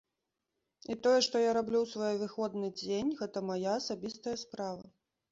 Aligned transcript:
І 0.93 0.95
тое, 1.07 1.17
што 1.25 1.35
я 1.41 1.51
раблю 1.57 1.77
ў 1.81 1.87
свой 1.91 2.15
выходны 2.21 2.69
дзень, 2.79 3.11
гэта 3.19 3.43
мая 3.51 3.75
асабістая 3.81 4.33
справа. 4.45 4.89